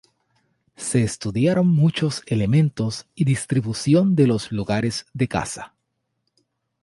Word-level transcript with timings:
Se 0.77 1.03
estudiaron 1.03 1.67
muchos 1.67 2.23
elementos 2.25 3.05
y 3.13 3.23
distribución 3.23 4.15
de 4.15 4.25
los 4.25 4.51
lugares 4.51 5.05
de 5.13 5.27
caza. 5.27 5.75